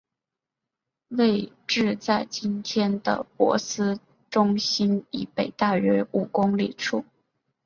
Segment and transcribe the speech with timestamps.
[1.09, 3.99] 位置在今天的珀斯
[4.31, 7.05] 中心以北大约五公里处。